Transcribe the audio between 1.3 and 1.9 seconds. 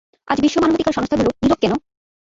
নিরব কেন?